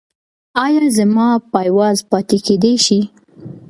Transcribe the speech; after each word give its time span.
ایا 0.63 0.83
زما 0.97 1.27
پایواز 1.51 1.97
پاتې 2.09 2.37
کیدی 2.45 2.73
شي؟ 2.85 2.99